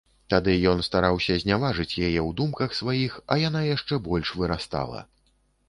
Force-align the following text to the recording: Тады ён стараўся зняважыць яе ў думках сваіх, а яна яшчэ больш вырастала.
Тады 0.33 0.53
ён 0.69 0.79
стараўся 0.87 1.35
зняважыць 1.43 1.99
яе 2.07 2.19
ў 2.23 2.25
думках 2.41 2.75
сваіх, 2.81 3.21
а 3.31 3.39
яна 3.47 3.61
яшчэ 3.75 4.03
больш 4.11 4.35
вырастала. 4.41 5.09